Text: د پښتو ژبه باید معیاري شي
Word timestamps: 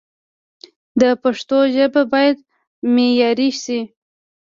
د 1.01 1.03
پښتو 1.23 1.57
ژبه 1.75 2.01
باید 2.13 2.37
معیاري 2.93 3.49
شي 3.61 3.79